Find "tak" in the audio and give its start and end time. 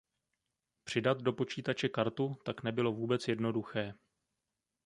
2.45-2.63